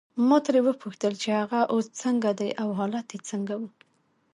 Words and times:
ما 0.27 0.37
ترې 0.45 0.59
وپوښتل 0.65 1.13
چې 1.21 1.29
هغه 1.39 1.59
اوس 1.73 1.85
څنګه 2.01 2.29
دی 2.39 2.49
او 2.61 2.69
حالت 2.77 3.07
یې 3.13 3.19
څنګه 3.29 3.53
وو. 3.61 3.67